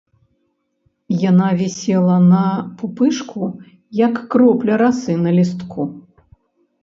Яна 1.29 1.49
вісела 1.59 2.15
на 2.31 2.39
пупышку, 2.79 3.43
як 3.99 4.13
кропля 4.37 4.75
расы 4.83 5.11
на 5.27 5.35
лістку. 5.39 5.83